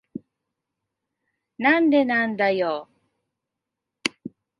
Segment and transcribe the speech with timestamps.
[1.59, 2.89] なんでなんだよ。